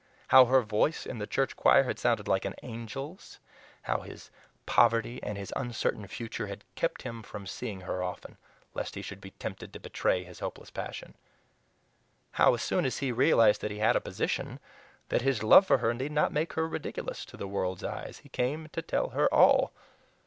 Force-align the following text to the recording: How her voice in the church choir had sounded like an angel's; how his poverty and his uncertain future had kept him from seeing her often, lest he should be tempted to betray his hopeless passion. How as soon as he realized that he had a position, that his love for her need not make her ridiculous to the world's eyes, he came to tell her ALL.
How 0.29 0.45
her 0.45 0.61
voice 0.63 1.05
in 1.05 1.19
the 1.19 1.27
church 1.27 1.55
choir 1.55 1.83
had 1.83 1.99
sounded 1.99 2.27
like 2.27 2.43
an 2.43 2.55
angel's; 2.63 3.37
how 3.83 3.99
his 3.99 4.31
poverty 4.65 5.21
and 5.21 5.37
his 5.37 5.53
uncertain 5.55 6.07
future 6.07 6.47
had 6.47 6.63
kept 6.73 7.03
him 7.03 7.21
from 7.21 7.45
seeing 7.45 7.81
her 7.81 8.01
often, 8.01 8.37
lest 8.73 8.95
he 8.95 9.03
should 9.03 9.21
be 9.21 9.29
tempted 9.29 9.71
to 9.71 9.79
betray 9.79 10.23
his 10.23 10.39
hopeless 10.39 10.71
passion. 10.71 11.13
How 12.31 12.55
as 12.55 12.63
soon 12.63 12.83
as 12.83 12.97
he 12.97 13.11
realized 13.11 13.61
that 13.61 13.69
he 13.69 13.77
had 13.77 13.95
a 13.95 14.01
position, 14.01 14.59
that 15.09 15.21
his 15.21 15.43
love 15.43 15.67
for 15.67 15.77
her 15.77 15.93
need 15.93 16.13
not 16.13 16.33
make 16.33 16.53
her 16.53 16.67
ridiculous 16.67 17.23
to 17.25 17.37
the 17.37 17.47
world's 17.47 17.83
eyes, 17.83 18.21
he 18.23 18.29
came 18.29 18.69
to 18.69 18.81
tell 18.81 19.09
her 19.09 19.31
ALL. 19.31 19.71